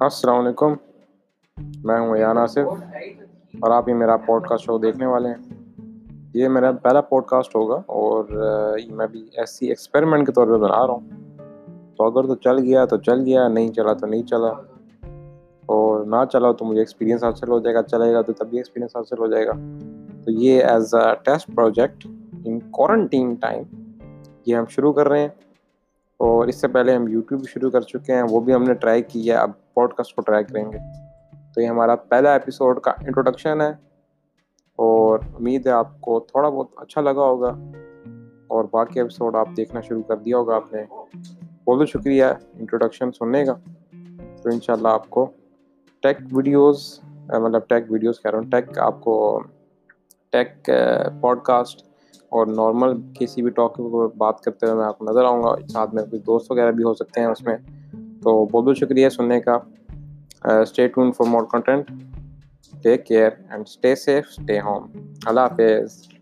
السلام 0.00 0.46
علیکم۔ 0.46 0.74
میں 1.84 2.00
ہوں 2.00 2.16
ایان 2.16 2.38
آصف 2.38 2.82
اور 3.60 3.70
آپ 3.70 3.88
یہ 3.88 3.94
میرا 3.94 4.16
پوڈ 4.16 4.46
کاسٹ 4.46 4.64
شو 4.64 4.78
دیکھنے 4.78 5.06
والے 5.06 5.28
ہیں۔ 5.28 5.54
یہ 6.34 6.48
میرا 6.48 6.72
پہلا 6.72 7.00
پوڈ 7.00 7.24
کاسٹ 7.24 7.56
ہوگا 7.56 7.82
اور 7.86 8.24
میں 8.90 9.06
بھی 9.06 9.28
ایسی 9.36 9.68
ایکسپیریمنٹ 9.68 10.26
کے 10.26 10.32
طور 10.32 10.46
پہ 10.46 10.52
بنا 10.52 10.86
رہا 10.86 10.94
ہوں۔ 10.94 11.00
تو 11.96 12.04
اگر 12.04 12.26
تو 12.26 12.34
چل 12.34 12.58
گیا 12.58 12.84
تو 12.84 12.96
چل 12.96 13.20
گیا، 13.20 13.48
نہیں 13.48 13.68
چلا 13.68 13.92
تو 13.92 14.06
نہیں 14.06 14.22
چلا۔ 14.22 14.48
اور 15.66 16.04
نہ 16.04 16.16
چلا 16.32 16.52
تو 16.52 16.64
مجھے 16.64 16.80
ایکسپیرینس 16.80 17.24
حاصل 17.24 17.48
ہو 17.48 17.58
جائے 17.58 17.74
گا، 17.74 17.82
چلے 17.82 18.14
گا 18.14 18.22
تو 18.22 18.32
تب 18.32 18.46
بھی 18.46 18.58
ایکسپیرینس 18.58 18.96
حاصل 18.96 19.18
ہو 19.18 19.26
جائے 19.26 19.46
گا۔ 19.46 19.52
تو 20.24 20.30
یہ 20.30 20.64
as 20.64 20.94
a 20.94 21.14
test 21.24 21.50
project 21.54 22.06
in 22.44 22.60
quarantine 22.60 23.34
time 23.34 23.62
یہ 24.46 24.56
ہم 24.56 24.64
شروع 24.68 24.92
کر 24.92 25.08
رہے 25.08 25.20
ہیں۔ 25.20 25.28
اور 26.16 26.46
اس 26.46 26.56
سے 26.56 26.68
پہلے 26.68 26.94
ہم 26.94 27.08
یوٹیوب 27.08 27.48
شروع 27.48 27.70
کر 27.70 27.80
چکے 27.80 28.14
ہیں، 28.14 28.22
وہ 28.30 28.40
بھی 28.40 28.54
ہم 28.54 28.62
نے 28.62 28.74
ٹرائی 28.74 29.02
کی 29.02 29.30
ہے۔ 29.30 29.34
اب 29.34 29.50
پوڈ 29.76 29.92
کاسٹ 29.92 30.16
کو 30.16 30.22
ٹرائی 30.22 30.44
کریں 30.44 30.72
گے۔ 30.72 30.78
تو 31.54 31.60
یہ 31.60 31.66
ہمارا 31.66 31.96
پہلا 31.96 32.32
ایپیسوڈ 32.32 32.80
کا 32.80 32.90
انٹروڈکشن 32.90 33.60
ہے 33.60 33.70
اور 34.76 35.18
امید 35.34 35.66
ہے 35.66 35.72
آپ 35.72 36.00
کو 36.00 36.20
تھوڑا 36.20 36.48
بہت 36.48 36.66
اچھا 36.76 37.00
لگا 37.00 37.24
ہوگا 37.24 37.54
اور 38.46 38.64
باقی 38.70 39.00
ایپیسوڈ 39.00 39.36
آپ 39.36 39.48
دیکھنا 39.56 39.80
شروع 39.80 40.02
کر 40.02 40.16
دیا 40.16 40.36
ہوگا 40.36 40.56
آپ 40.56 40.72
نے۔ 40.72 40.82
بہت 41.64 41.78
بہت 41.78 41.88
شکریہ 41.88 42.24
انٹروڈکشن 42.54 43.12
سننے 43.12 43.44
کا۔ 43.44 43.52
تو 44.42 44.48
ان 44.52 44.60
شاء 44.60 44.74
اللہ 44.74 44.88
آپ 44.88 45.10
کو 45.10 45.26
ٹیک 46.00 46.16
ویڈیوز 46.32 47.00
مطلب 47.28 47.60
ٹیک 47.68 47.92
ویڈیوز 47.92 48.22
کہہ 48.22 48.30
رہا 48.30 48.38
ہوں۔ 48.38 48.50
ٹیک 48.50 48.78
آپ 48.78 49.00
کو 49.00 49.40
ٹیک 50.30 50.70
پوڈ 51.20 51.40
کاسٹ 51.42 51.82
اور 52.28 52.46
نارمل 52.46 53.00
کسی 53.18 53.42
بھی 53.42 53.50
ٹاپک 53.50 53.80
بات 54.16 54.40
کرتے 54.40 54.66
ہوئے 54.66 54.78
میں 54.78 54.86
آپ 54.86 54.98
کو 54.98 55.04
نظر 55.04 55.24
آؤں 55.24 55.42
گا۔ 55.42 55.54
ساتھ 55.68 55.94
میں 55.94 56.02
کوئی 56.02 56.22
دوست 56.22 56.50
وغیرہ 56.50 56.70
بھی 56.70 56.84
ہو 56.84 56.94
سکتے 56.94 57.20
ہیں 57.20 57.28
اس 57.28 57.42
میں۔ 57.42 57.56
تو 58.26 58.44
بہت 58.44 58.64
بہت 58.64 58.76
شکریہ 58.76 59.08
سننے 59.08 59.40
کا۔ 59.40 59.56
Stay 60.60 60.88
tuned 60.88 61.12
for 61.12 61.26
more 61.26 61.42
content 61.42 61.90
take 62.82 63.06
care 63.06 63.30
and 63.50 63.64
stay 63.66 63.94
safe 63.94 64.24
stay 64.28 64.60
home 64.60 64.86
اللہ 65.26 65.40
حافظ۔ 65.40 66.15